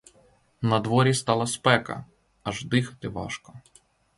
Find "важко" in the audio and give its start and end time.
3.07-3.53